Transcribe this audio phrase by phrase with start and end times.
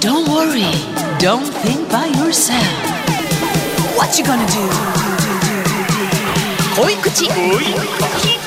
[0.00, 0.64] Don't worry.
[1.18, 2.66] Don't think by yourself.
[3.96, 4.92] What you gonna do?
[6.74, 8.41] 濃い口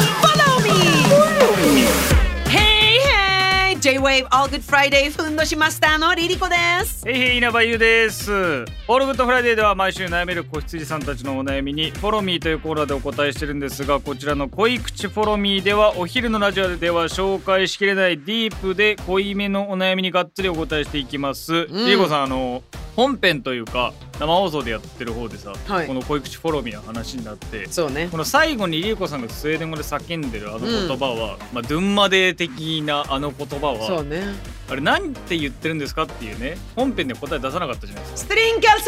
[3.85, 7.07] J-Wave All Good Friday ふんどしマスターの LiLiCo です。
[7.07, 8.31] へいへい稲葉友です。
[8.31, 22.63] All Good Friday では毎週悩める子羊さんたちのお悩みに Follow Me というコーナーでお答えしてるんですがこちらの濃い口 Follow Me ではお昼のラジオでは紹介しきれないディープで濃いめのお悩みにがっつりお答えしていきます、 LiLiCo さんあの
[22.95, 25.87] 本編というか生放送でやってる方でさ、はい。
[25.87, 28.07] この恋口フォロミーの話になってそうね。
[28.09, 34.21] この最後にリリコさんがスウェーデン語で叫んでるあの言葉は、まあ、ドゥンマデー的なあの言葉はそうね。
[34.69, 38.17] あれ何て言ってるんですかっていうね本編で答え出さなかったじゃないですか。
[38.19, 38.85] ストリンキャルソ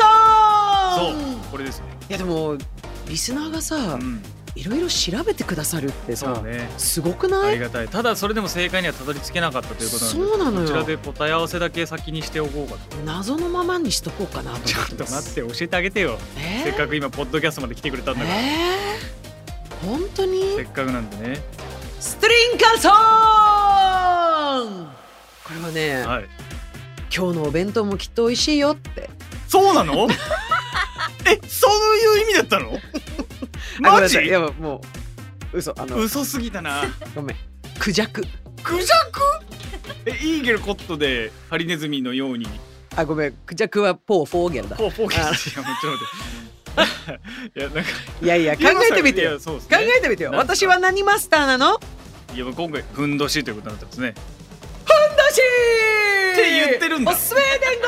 [0.97, 1.85] そうンこれですね。
[2.09, 2.57] いやでも
[3.07, 4.21] リスナーがさうん
[4.57, 6.69] いろいろ調べてくださるってさ、ね。
[6.77, 7.55] すごくあない？
[7.55, 7.87] りがたい。
[7.87, 10.67] ただそれでも正解にはたどり着けなかったということなんでそうなのよ。
[10.67, 12.97] こちらで答え合わせだけ先にしておこうかと。
[13.05, 16.63] 謎のままにしとこうかなとちょっと待って教えてあげてよ、えー？
[16.63, 20.55] せっかく今ポッドキャストまで来てくれたんだから、えー、本当に？
[20.55, 21.39] せっかくなんでね。
[21.99, 22.91] ストリンカルソン！
[25.43, 26.25] これはね、はい。
[27.15, 29.09] 今日のお弁当もきっと美味しいよって。
[29.47, 30.07] そうなの？
[31.25, 32.71] えそういう意味だったの？
[33.87, 34.27] あごめんマジなさい。
[34.27, 34.81] いやも
[35.53, 36.83] う嘘あの嘘すぎたな。
[37.15, 37.37] ごめん。
[37.79, 38.21] クジャク。
[38.63, 39.21] クジャク？
[40.05, 42.47] えイーゲルコットでハリネズミのように。
[42.95, 43.33] あごめん。
[43.45, 44.75] クジャクはポーフォーゲルだ。
[44.75, 46.03] フォーフォーケスいやもちろんで
[47.55, 47.89] いやなんか。
[48.21, 49.21] いやいや考えてみて。
[49.21, 49.43] いよね。
[49.43, 50.31] 考えてみてよ。
[50.33, 51.79] 私は何マスターなの？
[52.33, 54.13] いやもう今回ふんどしということになってますね。
[54.85, 55.41] ふんどし！
[56.33, 57.11] って言ってるんだ。
[57.11, 57.87] おスウェーデン語！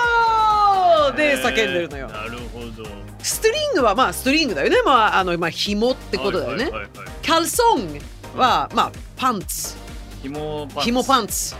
[1.17, 2.83] で叫んでるのよ、えーなるほど
[3.21, 4.77] ストリングはまあストリングだよね。
[4.85, 7.25] まああのまあ紐ってことだよね、はいはいはいはい。
[7.25, 7.99] カルソン
[8.37, 9.75] はまあパンツ
[10.21, 11.55] 紐パンツ紐パンツ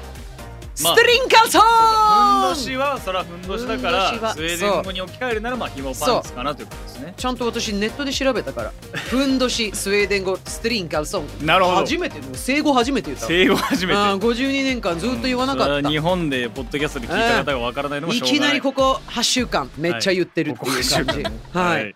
[0.84, 1.62] まあストリンカルソン！
[1.62, 7.14] ふんどしはそらふんどしだからスウェーデン語に置き換えるならまあ紐パンツかなということですね。
[7.18, 11.46] ちゃんと私ネットで調べたからふんどしスウェーデン語ストリンカルソン。
[11.46, 11.78] なるほど。
[11.78, 14.00] 初めて生後初めて言った生語初めて。
[14.00, 18.40] あー52年間ずっと言わなかった、それは日本でポッドキャストで聞いた方がわからないのもしいょうがない。
[18.40, 19.70] きなりここ8週間。
[19.78, 21.96] めっちゃ言ってるっていう感じ、ここ一週間ねはい、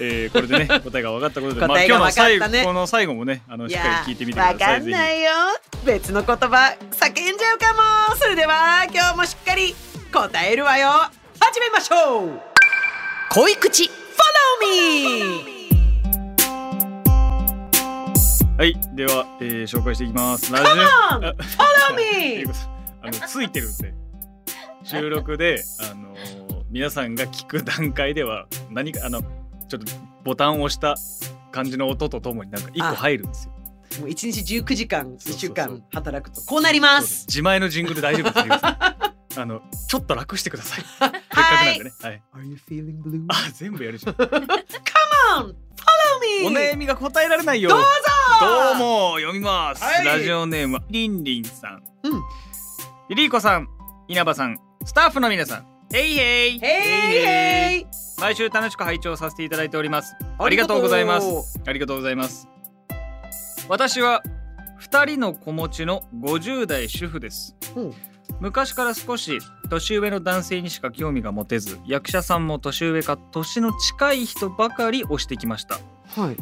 [0.00, 2.60] えーこれでね答えが分かったことで、まあ、答えが今日の最分かったね。
[2.62, 5.30] 後この最後もねあのしっかり聞いてみてくわださいかんないよ。
[5.84, 7.74] 別の言葉叫んじゃうか
[8.10, 8.16] も。
[8.16, 9.74] それでは今日もしっかり
[10.12, 10.90] 答えるわよ。
[11.40, 12.40] 始めましょう。
[13.30, 13.90] 恋口 Follow
[14.62, 15.54] me
[18.56, 20.52] はいでは、えー紹介していきます。
[20.52, 21.20] ラジとあ
[23.06, 23.94] のついてるんで
[24.84, 29.22] 収録であのー皆さんが聞く段階では何かあの
[29.78, 30.96] ちょっとボタンを押した
[31.52, 33.52] 感じの音とともになんか一個入るんですよ。
[34.00, 35.40] もう1日19時間1そうそうそう。
[35.40, 36.40] 週間働くと。
[36.42, 37.26] こうなります。
[37.28, 38.60] 自前のジングル大丈夫です。
[38.60, 38.96] か
[39.36, 40.80] あのちょっと楽してください。
[40.80, 41.92] せっかくなんでね。
[42.02, 42.22] はい。
[42.36, 43.24] Are you feeling blue?
[43.28, 45.40] あ全部やるじゃん Come on!
[45.40, 45.54] Follow
[46.42, 46.46] me!
[46.46, 47.70] お悩みが答えられないよ。
[47.70, 47.84] どうぞ！
[48.40, 50.04] どうも読みます、はい。
[50.04, 51.82] ラジオネームりんりんさん。
[52.04, 52.22] うん。
[53.08, 53.68] リリーコさん
[54.08, 57.86] 稲葉さんスタッフの皆さんヘイヘイへいへい
[58.20, 60.16] 毎週楽しく拝聴させていただいております。
[60.40, 60.82] ありがとう。
[60.82, 61.60] ございます。
[61.64, 62.48] ありがとうございます。
[63.68, 64.24] 私は
[64.80, 67.94] 2人の子持ちの50代主婦です、うん。
[68.40, 69.38] 昔から少し
[69.70, 75.78] 年上の男性にしか興味が持てず役者さんも年上か年の近い人ばかり推してきました。
[76.20, 76.36] はい。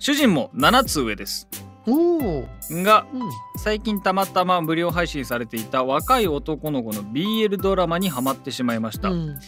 [0.00, 1.48] 主人も7つ上です
[1.86, 3.22] がうん、
[3.56, 9.38] 最近たまたま無料配信されていた若い男の子の BL ドラマにハマってしまいました、うん。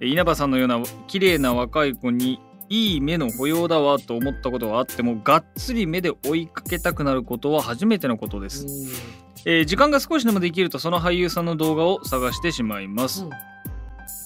[0.00, 8.66] え稲葉さんのような綺麗な若い子にいい目の保養だわと思ったことがあってもがっつり目で追いかけたくなることは初めてのことです、
[9.44, 13.30] えー時間が少しでもできるとその俳優さんの動画を探してしまいます、うん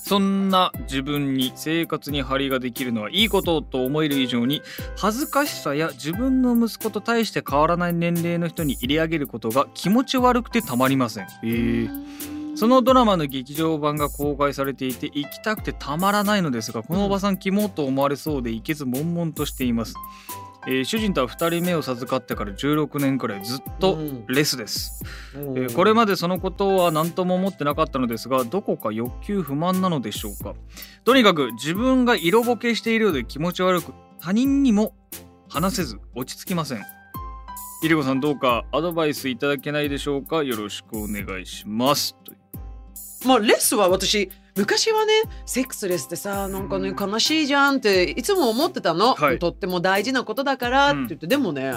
[0.08, 4.62] そんな自分に生活に張りができるのはいいことと思える以上に
[4.96, 12.56] 恥ずかしさや自分の息子と大して変わらない年齢の人に入れ上げることが気持ち悪くてたまりません、えー。
[12.56, 19.94] そのドラマの劇場版が公開されていて行きたくてたまらないのですがこのおばさんキモと思われそうで行けず悶々としています、
[20.66, 24.26] えー主人とは2人目を授かってから16年くらいずっとうん。
[24.26, 25.02] レスです、
[25.34, 25.42] うん。
[25.58, 30.54] えーこれまでそのことは何とも思ってなかったのですがどこか欲求不満なのでしょうか？
[31.04, 34.94] とにかく自分が色ぼけしているようで気持ち悪く他人にも
[35.48, 36.82] 話せず落ち着きません。
[37.82, 40.42] イリコさんどうかアドバイスいただけないでしょうか？
[40.42, 42.16] よろしくお願いします。
[43.24, 45.12] まあレスは私昔はね
[45.46, 49.38] セックスレスってさなんかね悲しいじゃんっていつも思ってたの、はい。
[49.38, 51.72] とっても大事なことだからって言って、でもね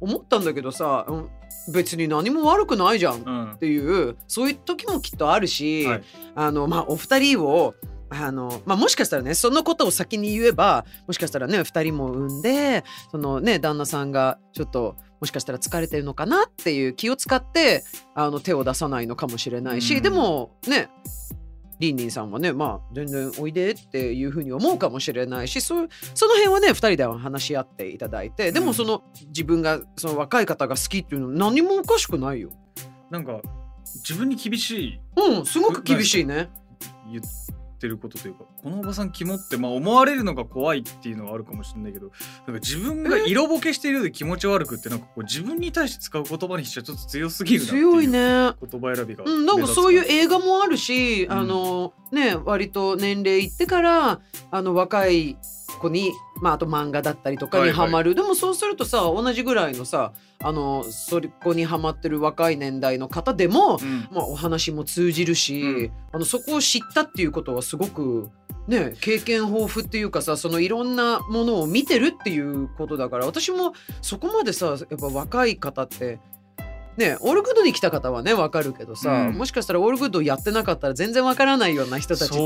[0.00, 1.28] 思ったんだけどさうん
[1.72, 3.56] 別に何も悪くないじゃんっうん。
[3.58, 3.78] てい
[4.10, 6.02] うそういう時もきっとあるし、はい。
[6.34, 7.74] あのまあお二人を
[8.10, 17.82] あのまあ、もしかしたらねそのことを先に言えばもしかしたらね2人も産んでそのね旦那さんがちょっともしかしたら疲れてるのかなっていう気を使って
[18.14, 20.02] あの手を出さないのかもしれないし、うん。
[20.02, 20.90] でもね
[21.86, 25.88] リンリンさんはねまあ全然おいでっていうふうに思うかもしれないしその
[26.18, 32.50] 辺はね2人では話し合っていただいてでうんもその自分がその若い方が好きっていうの何もおかしくないよ。
[33.10, 33.40] なんか
[34.08, 36.50] 自分に厳しいうんすごく厳しいね。
[37.84, 42.14] 言ってることというかこのおばさんキモって、まあ、思われるのが怖いっていうのはあるかもしれないけどなん
[42.46, 48.18] か自分が色ぼけしているようで気持ち悪くってなんかこう自分に対して使う言葉にしちゃちょっと強すぎるなっていう強いね。
[48.70, 51.32] 言葉選びが、うん、なんかそういう映画もあるし、うん。
[51.32, 54.20] あのね割と年齢いってから
[54.50, 55.36] あの若い
[55.84, 57.86] 子に、まあ、あと漫画だったりとかにはいはい。
[57.86, 64.08] ハマる、でもそうするとさ同じぐらいのさあのそこにハマってる若い年代の方でも、うん。
[64.10, 65.92] まあ、お話も通じるし、うん。
[66.12, 68.30] あのそこを知ったっていうことはすごく。
[68.66, 76.18] ね、経験豊富っていうかさそのいろんなものを見てるっていうことだから私もそこまでさやっぱ若い方って
[76.96, 79.34] ね All Good に来た方はねわかるけどさ、うん。
[79.34, 82.36] もしかしたら All Good やってなかったら全然わからないような人たちっ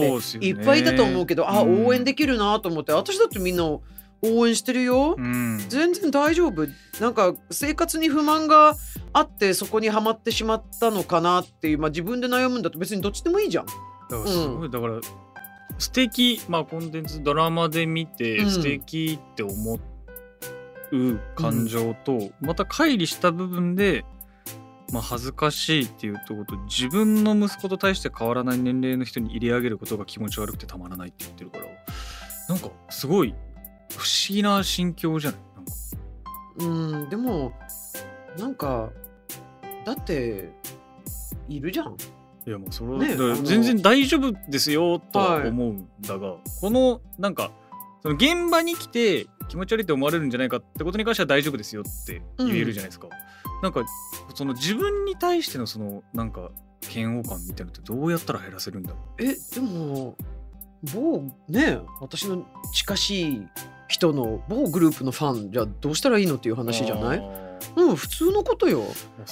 [0.40, 1.86] ていっぱいいたと思うけど、あうん。
[1.86, 5.14] 応援できるなと思って私だってみんな応援してるよ。
[5.16, 5.64] うん。
[5.68, 6.66] 全然大丈夫。
[7.00, 8.74] なんか生活に不満が
[9.12, 13.66] あってそこにはまってしまったのかなっていう、まあ、自分で悩むんだと別にどっちでもいいじゃん。
[13.66, 15.00] だからすごい、だから
[15.78, 18.50] 素敵まあコンテンツドラマで見てうん。
[18.50, 19.78] 素敵って思う
[21.36, 24.04] 感情と、また乖離した部分で、
[24.92, 31.64] まあ、恥ずかしいっていうとこと自分の息子と対して変わらない年齢の人に入れ上げることが気持ち悪くてたまらないって言ってるから
[32.48, 33.34] なんかすごい
[33.90, 35.40] 不思議な心境じゃない？
[35.56, 35.72] なんか。
[36.60, 37.52] うんでも
[38.38, 38.90] なんか
[39.84, 40.52] だって
[41.48, 41.96] いるじゃん。
[42.46, 47.50] いやもうそれは、ね全然大丈夫ですよとははい思うんだが、このなんか
[48.02, 53.08] その現場に来て気持ち悪いって思われるんじゃないかってことに関しては大丈夫ですよって言えるじゃないですか。
[53.62, 53.84] なんか
[54.34, 56.50] その自分に対してのそのなんか
[56.94, 60.16] 嫌悪感みたいなのってどうやったら減らせるんだろえでも
[60.92, 63.48] 某ね私の近しい
[63.88, 67.18] 人の某グループのファンじゃあどうしたらいいのっていうう話じゃない？
[67.18, 68.82] あうん普通のことよ。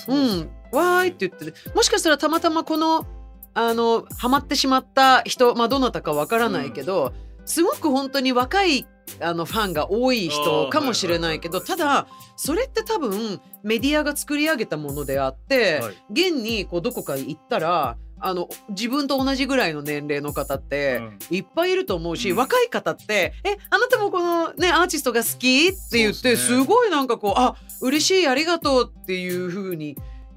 [0.08, 3.06] ううん、わーいって言っててもしかしたらたまたまこの
[3.54, 7.14] あのハマってしまった人、まあ、どなたかわからないけど、
[7.46, 8.86] すごく本当に若い
[9.20, 12.06] あのファンが多い人かもしれないけどただ
[12.36, 15.94] それって多分メディアが作り上げたものであって、はい。
[16.28, 22.36] 現にこうどこか行ったらあの自分と同じぐらいの年齢の方って、いっぱいいると思うし、うん。
[22.36, 29.96] 若い方って「えあなたもこのねアーティストが好き?」って言ってすごいなんかこう「あ嬉しいありがとう」っていう風に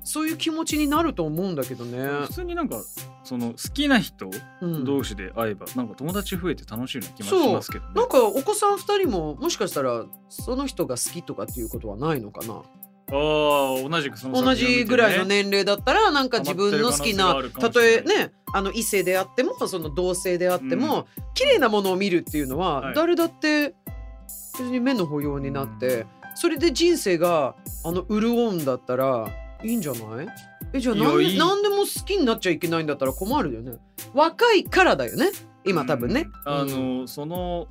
[0.10, 2.00] そういう気持ちになると思うんだけどね。
[2.26, 2.82] 普通になんか
[3.24, 4.84] その好きな人うん。
[4.84, 7.92] 同士で会えば、なんか友達増えて楽しいような気もしますけどね。
[7.94, 12.56] なんかお子さん2人ももしかしたらその人が好きとかっていうことはないのかな。
[12.56, 12.62] あ
[13.12, 22.96] あ同じくその作品を同じぐらいの年齢だったらなんか自分の好きなたとえねあの異性であってもその同性であっても、綺麗なものを見るっていうのは、はい。
[22.96, 23.76] 誰だって
[24.54, 29.28] 別に目の保養になって、それで人生があの潤うんだったら
[29.64, 30.28] いいんじゃない？
[30.74, 31.34] えじゃあなんいやいい。
[31.34, 33.78] で何でも好きになっちゃいけないんだったら困るよね。
[34.14, 35.32] 若いからだよね。
[35.66, 36.28] 今多分ね。
[36.46, 36.54] うん。
[36.54, 37.68] あの、その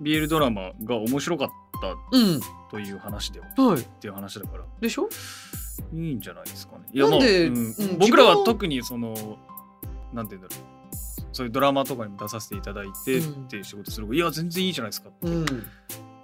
[0.00, 1.48] BL ドラマが面白かっ
[1.80, 3.46] たうん、という話では。
[3.56, 3.80] うん、はい。
[3.80, 4.64] っていう話だから。
[4.80, 5.08] でしょ？
[5.92, 6.84] いいんじゃないですかね。
[6.92, 7.90] いなんでまあうん。
[7.90, 7.98] うん。
[7.98, 9.38] 僕らは特にその
[10.12, 10.64] なんて言うんだろう。
[11.32, 13.44] そういうドラマとかにも出させていただいてうん。
[13.44, 15.26] っていう仕事するいや全然いいじゃないですかって。
[15.26, 15.46] うん、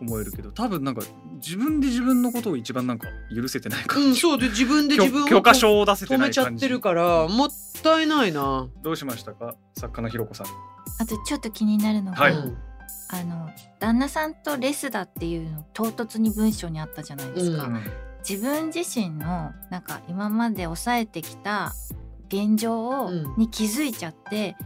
[0.01, 1.03] 思えるけど多分なんか
[1.35, 7.49] 自分で自分のことを一番なんか許せてない感うん、じ、そうで自分で許自分を許可証を出せて止めちゃっない感じてるからもっ
[7.83, 8.69] たいないな。
[8.83, 9.55] どうしましたか？
[9.77, 10.47] 作家のひろこさん。
[10.99, 12.33] あとちょっと気になるのが、はい。
[12.33, 12.57] うん
[13.11, 13.49] あの
[13.79, 17.81] 旦那さんとレスだっていうの唐突に文章にあったじゃないですか、うん。
[18.29, 21.73] 自分自身のなんか今まで抑えてきた
[22.29, 23.35] 現状を、うん。
[23.37, 24.57] に気づいちゃって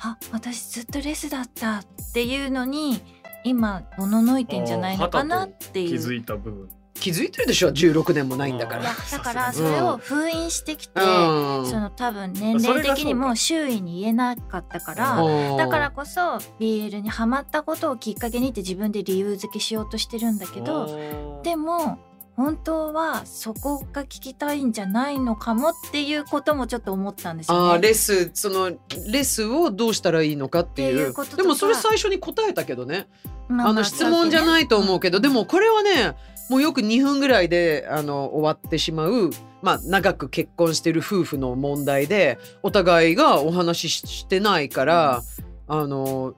[0.00, 3.02] あ私ずっとレスだったっていうのに
[3.44, 5.88] 今おののいてんじゃないのかなっていう。
[5.90, 6.68] 気づいた部分。
[6.94, 8.82] 気づいてるでしょ？16年もないんだから。
[8.82, 11.66] だからそれを封印してきて、うん。
[11.66, 15.56] その多分年齢的にも周囲に言えなかったからうん。
[15.56, 21.98] だからこそ BL にハマったことをきっかけにって自分で理由付けしようとしてるんだけどでも
[22.38, 27.72] 本当はそこが聞きたいんじゃないのかもっていうこともちょっと思ったんですよね。
[27.72, 28.70] あーレスその
[29.10, 31.12] レスをどうしたらいいのかっていう。
[31.36, 33.08] でもそれ最初に答えたけどね。
[33.48, 36.14] ままあの質問じゃないと思うけどでもこれはね
[36.48, 39.30] もうよく2分ぐらいであの終わってしまう、
[39.60, 45.22] まあ、長く結婚してる夫婦の問題でお互いがお話ししてないから
[45.66, 46.34] あの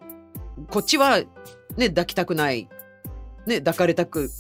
[0.70, 1.18] こっちは
[1.76, 2.68] ね抱きたくない、
[3.46, 4.30] ね、抱かれたく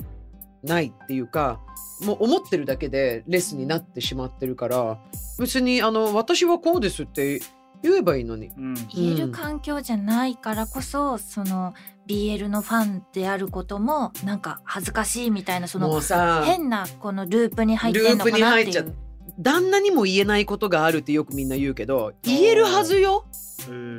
[0.62, 1.60] ないっていうか
[2.04, 4.98] もう思ってるだけでレスになってしまってるから
[5.38, 7.40] 別にあの私はこうですって
[7.82, 8.48] 言えばいいのに。
[8.48, 8.74] うん。
[8.94, 11.74] 言える環境じゃないからこそ、その
[12.06, 18.94] BL のファンであることもなんか恥ずかしいみたいなそもの変なこのループに入ってんのかなっていう。
[19.38, 23.24] 旦那にも言えないことがあるってよくみんな言うけど言えるはずよ。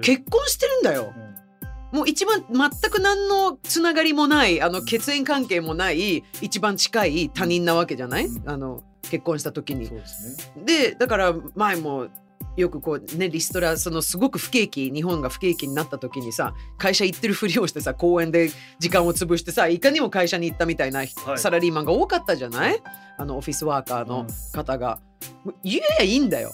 [0.01, 1.13] 結婚してるんだよ
[1.91, 8.25] もう一番全く何のつながりもないあの血縁関係もない一番近い他人なわけじゃない？
[8.25, 9.89] うんあの結婚した時に。
[9.89, 10.63] ですね。
[10.65, 12.07] でだから前も
[12.57, 21.09] よくこうねリストラそのすごく不景気日本が不景気になった時にさ会社行ってるふりをしてさ公園で時間を潰してさいかにも会社に行ったみたいなはい。
[21.37, 22.81] サラリーマンが多かったじゃない？
[23.17, 24.99] あのオフィスワーカーの方が、
[25.45, 26.51] もう言えばいいんだよ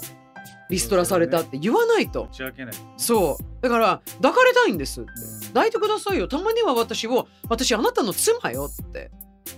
[0.70, 2.24] リストラされたって言わないと。
[2.32, 2.76] 打ち明けない。
[2.98, 3.44] そう。
[3.62, 5.06] だから抱かれたいんです。
[5.54, 6.28] 抱いてくださいよ。
[6.28, 9.12] たまには私を私あなたの妻よって。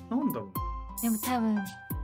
[0.09, 0.51] なんだろ
[1.01, 1.57] でも多分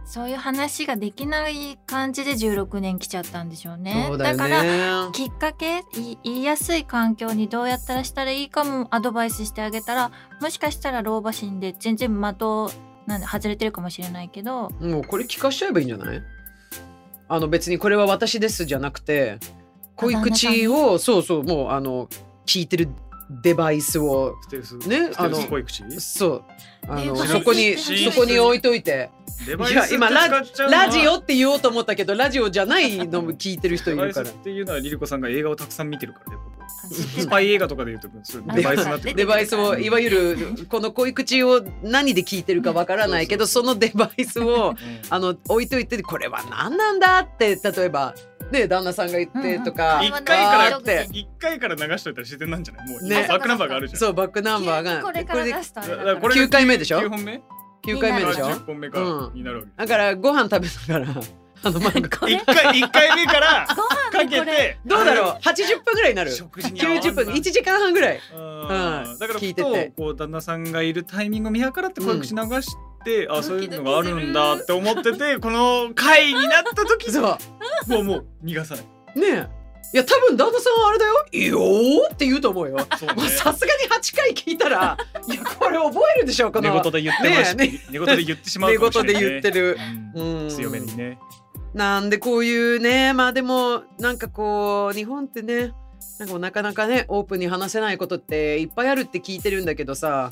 [0.07, 4.05] そういう話ができない感じで16年来ちゃったんでしょうね。
[4.07, 12.73] そうだよからねきっかけい言いやすい環境にどうやったらしたらいいかもアドバイスしてあげたらもしかしたら老婆心で全然的
[13.07, 14.69] なんで外れてるかもしれないけど。
[14.79, 16.23] もうこれ聞かしちゃえばいいんじゃない？
[17.27, 19.39] あの別にこれは私ですじゃなくて
[19.95, 22.07] 恋口をそうそうもうあの
[22.45, 22.89] 聞いてる
[23.41, 24.35] デバイスを
[24.87, 25.83] ねあの濃い口？
[25.99, 26.43] そう。
[26.87, 29.09] あのそこにそこに置いといて。
[29.47, 30.29] いや今ラ
[30.89, 34.13] ジオって言おうと思ったけどラジオじゃないのも聞いてる人いるから。
[34.13, 36.37] デバイスっていうのはリリコさんが映画をたくさん見てるからね
[37.19, 38.07] スパイ映画とかで言うと
[38.55, 39.15] デバイスになってる。
[39.15, 40.37] デバイスをいわゆる
[40.69, 44.75] この恋口を何で聞いてるかわからないけどそのデバイスを うん。
[45.09, 48.13] あの置いといてこれは何なんだって例えば
[48.51, 51.07] ね旦那さんが言ってとか、一回からって。
[51.11, 52.89] 一回から流しといたら自然なんじゃない？
[52.89, 53.25] もうね。
[53.27, 53.99] バックナンバーがあるじゃん。
[53.99, 55.01] そうバックナンバーが。
[55.01, 57.41] これから出すとあれだからだからこれ9回目でしょ？9本目
[57.87, 58.45] ？9回目でしょ？
[58.47, 59.33] あ10本目かうん。
[59.33, 59.69] になるわけ。
[59.77, 61.21] だからご飯食べながら
[61.65, 62.33] あの一回
[62.79, 66.31] 一回目からかけてどうだろう？80分ぐらいになる。
[66.31, 68.19] 食事に合わんな90分1時間半ぐらい。
[68.33, 69.17] うん。
[69.19, 69.93] だから聞いてて。
[69.97, 74.09] こう旦那さんがいるタイミングを見計らって声口流して、あそういうのがある。
[74.09, 77.37] るんだって思っててこの回になった時 そも
[77.99, 78.85] うもう逃がさない。
[79.15, 79.65] うねえ。
[79.93, 82.77] いや多分旦那さんはあれだよ「いいよー」って言うと思うよ。
[82.79, 87.81] さすがに8回聞いたら いやこれ覚えるでしょこ寝の言で言ってましね。
[87.89, 89.29] 寝言で言ってしまう寝かもしれない、ね。
[89.29, 90.49] 言で言ってる。
[90.49, 91.17] 強めにね。
[91.75, 95.73] なんでこういうねまあでもなんかこう日本ってね
[96.19, 100.29] なんかなかなかねオープンに話せないことっていっぱいあるって聞いてるんだけどさ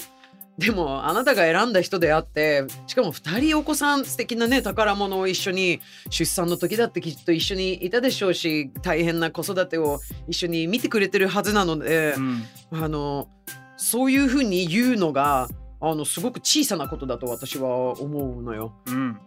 [0.57, 13.27] でもあなたが選んだ人であってしかも2人お子さん素敵なね宝物を一緒に出産の時だってきっと一緒にいたでしょうし大変な子育てを一緒に見てくれてるはずなのでう、んあの
[13.75, 15.49] そういうふうに言うのが
[15.81, 18.73] あのすごく小さなことだと私は思うのよ。
[18.85, 19.19] うん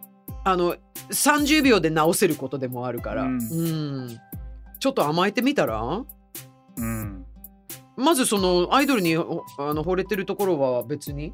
[0.49, 0.75] あの
[1.09, 4.07] 30秒で直せることでもあるから、ううん。
[4.07, 4.19] ん
[4.79, 5.81] ちょっと甘えてみたら？
[6.77, 7.25] うん。
[7.95, 11.33] まずそのアイドルにおあの惚れてるところは別に。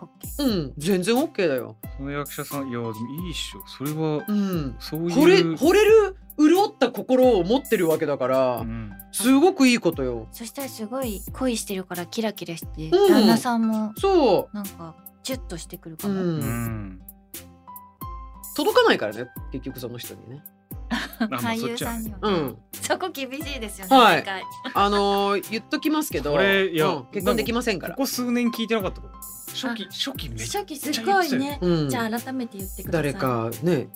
[0.00, 0.46] オッケー。
[0.46, 0.72] うん。
[0.76, 1.76] 全然 OK だよ。
[1.96, 2.92] その役者さんいやでも
[3.24, 3.62] いいっしょ。
[3.66, 5.16] それはうん、そういう。
[5.16, 8.92] 惚れ惚れる潤った心を持ってるわけだから、うん。
[9.12, 10.28] すごくいいことよ。
[10.32, 13.08] そしたらすごい恋してるからキラキラして、うん。
[13.08, 16.20] 旦那さんもそなんかチュッとしてくるう、かも、うん。
[16.20, 17.02] うん。
[18.54, 20.42] 届かないからね結局その人にね。
[21.18, 24.24] 俳そっちは優さんにうん、そこ厳しいですよね、はい。
[24.74, 27.94] あのー言っときますけどこれいやうん結婚できませんから。
[27.94, 29.00] ここ数年聞いてなかった。
[29.54, 31.88] 初期初期めっちゃ初期すっごいね、うん。
[31.88, 33.12] じゃあ改めて言ってください。
[33.12, 33.88] 誰かね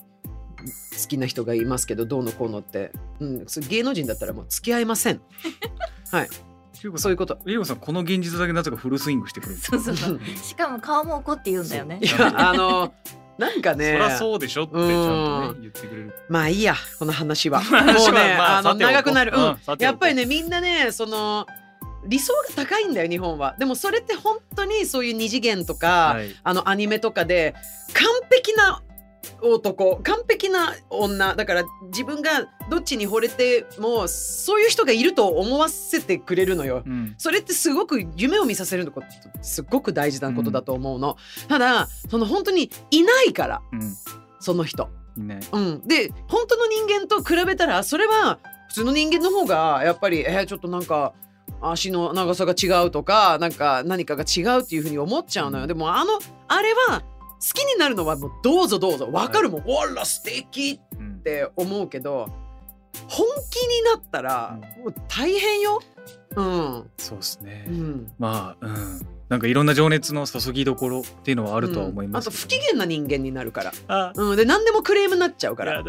[1.01, 5.21] 好きな人がいますけどどうのこうのって、うん、芸能人だったらもう付き合いません。
[6.81, 7.37] リリコさんそういうこと。
[7.45, 9.57] リリコさんこの現実だけなぜかフルスイングしてくる。
[9.57, 10.19] そうそうそう。
[10.41, 11.99] しかも顔も怒って言うんだよね。
[12.01, 12.93] いやあの
[13.39, 16.13] なんかねそりゃそうでしょってちゃんとね言ってくれる。
[16.27, 17.61] まあいいやこの話は。
[17.63, 19.57] もう話ね、あのはまあさておこう長くなる、うん。
[19.79, 21.47] やっぱりねみんなねその
[22.05, 23.55] 理想が高いんだよ日本は。
[23.57, 26.35] でもそれって本当にそういう二次元とか、はい。
[26.43, 27.55] あのアニメとかで
[27.93, 28.81] 完璧な
[29.41, 29.97] 男。
[29.97, 31.35] 完璧な女。
[31.35, 36.83] だから自分がどっちに惚れてもそういう人がいると思わせてくれるのよ。
[36.85, 37.15] うん。
[37.17, 39.07] それってすごく夢を見させるのこと。
[39.41, 41.17] すごく大事なことだと思うの。
[41.47, 43.61] ただその本当にいないから。
[43.71, 43.95] うん。
[44.39, 44.89] その人。
[45.17, 51.13] ねうん、で本当の人間と比べたらそれは普通の人間の方がやっぱりえーちょっとなんか
[51.61, 55.67] 足の長さが違うとかなんか何かが違うっていうふうに思っちゃうのよ。
[55.67, 59.09] でもあのあれは好きになるのはもうどうぞどうぞ。
[59.11, 61.17] わかるもん、おら素敵うん。
[61.19, 62.27] って思うけど
[63.07, 64.83] 本気になったらうん。
[64.83, 65.81] もう大変よ。
[66.35, 67.65] うん、そうですね。
[67.67, 68.11] うん。
[68.17, 72.33] まあうんなんかいろんな情熱の注ぎどころっていうのはあるとは思いますうん。
[72.33, 74.11] あと不機嫌な人間になるから、あ。
[74.15, 75.83] うん、で何でもクレームになっちゃうから。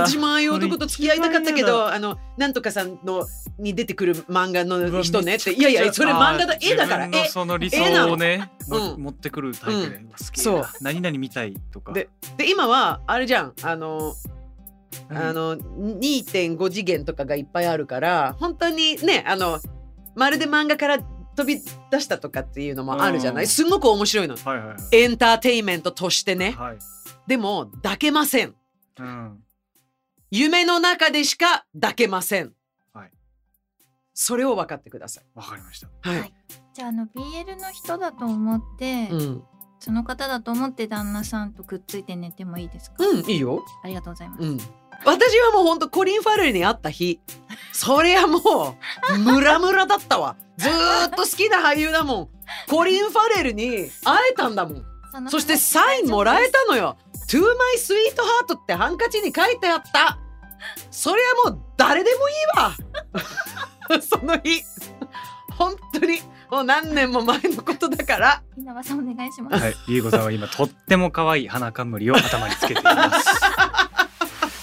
[0.00, 3.26] 私もああいう男と付き合いたかったけどあのなんとかさんの
[3.58, 5.52] に出てくる漫画の人ねって。
[5.52, 7.06] いやいやそれ漫画だ絵だから。
[7.06, 7.28] 絵。
[7.28, 9.02] その理想をねもうん。
[9.02, 10.62] 持ってくるタイプで、ううわ好きそう。
[10.62, 11.92] だ何々見たいとか。
[11.92, 13.52] でで今はあれじゃん。
[13.62, 14.14] あの
[15.10, 19.60] あの2.5次元とかがいっぱいあるから本当にねあの
[20.14, 20.98] まるで漫画から
[21.36, 23.44] 飛び出したとかっていうのもあるじゃなうん。
[23.44, 24.36] いすごく面白いの。
[24.36, 24.76] はいはいはい。
[24.92, 26.52] エンターテインメントとしてね。
[26.52, 26.78] はい。
[27.26, 28.54] でも抱けません。
[28.98, 29.42] うん。
[30.30, 32.52] 夢の中でしか抱けません、
[32.92, 33.10] はい。
[34.12, 35.24] それを分かってください。
[35.34, 35.88] わかりました。
[36.00, 36.32] はい、はい。
[36.74, 39.42] じゃああの BL の人だと思って、うん、
[39.78, 44.58] その方だと思って旦那さんとくっついて寝てもいいですか、うん、いいよ、ありがとうございます、うん、
[45.04, 47.20] 私はもう本当コリン・ファレルに会った日
[47.72, 48.76] そりゃも
[49.14, 50.36] うムラムラだったわ。
[50.56, 52.28] ずーっと好きな俳優だもん。
[52.68, 54.84] コリン・ファレルに会えたんだもん。
[55.28, 56.98] そしてサインもらえたのよ
[57.28, 57.48] 「To my
[57.78, 60.18] sweet heart」ってハンカチに書いてあった。
[60.90, 64.00] そりゃもう誰でもいいわ。
[64.00, 64.62] その日。
[65.56, 66.20] 本当に。
[66.50, 68.42] もう何年も前のことだから。
[68.56, 73.26] 稲葉さんお願いします、はい、リーゴさんは今とっても可愛い花冠を頭につけています。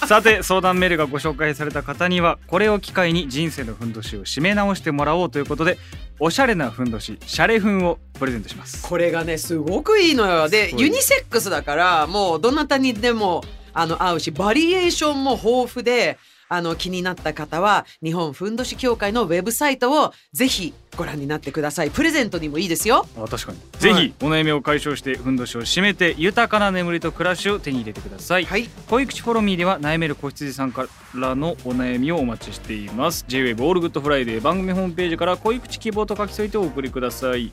[0.06, 5.78] さて相談メールがご紹介された方にはこれを機会に人生のふんどしを締め直してもらおうということで
[6.20, 8.82] おしゃれなふんどしシャレふんをプレゼントします。
[8.88, 13.42] これがねすごくいいのよでユニセックスだからもうどなたにでも
[13.72, 16.18] あの合うしバリエーションも豊富で
[16.48, 21.90] あの気になった方は日本ふんどし協会のウェブサイトをぜひご覧になってください。
[21.90, 23.06] プレゼントにもいいですよ。
[23.16, 23.58] あ確かに。
[23.78, 28.44] ぜひお悩みを解消してふんどしを締めて豊かな眠りと暮らしを手に入れてください。
[28.44, 28.68] はい。
[28.88, 33.24] 濃い口 Follow Me では悩める子羊さんからのお悩みをお待ちしています。
[33.26, 37.50] J-WAVE All Good Friday 番組ホームページから濃い口希望と書き添えてお送りください。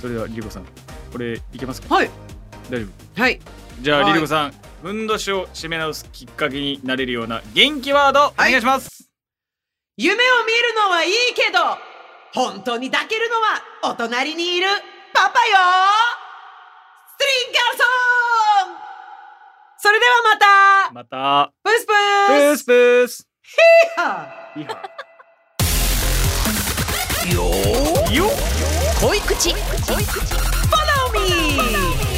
[0.00, 0.64] それでは LiLiCo さん
[1.12, 1.94] これいけますか？
[1.94, 2.10] はい。
[2.70, 3.20] 大丈夫。
[3.20, 3.40] はい。
[3.80, 9.08] じゃあ、はい LiLiCo さんふんどしを締め直すきっかけになれるような元気ワードお願いします、
[9.96, 11.60] 夢を見るのはいいけど
[12.34, 14.66] 本当に抱けるのはお隣にいる
[15.14, 15.56] パパよ。
[17.06, 17.84] ストリンガーソ
[18.70, 18.74] ン。
[19.78, 20.92] それではまた。
[20.92, 21.52] また。
[21.62, 22.64] プスププーース。
[22.64, 23.28] プースス
[24.56, 24.82] いいは
[27.32, 27.44] よ
[28.12, 28.30] よっ。
[29.00, 29.50] 恋口。
[29.50, 32.11] Follow me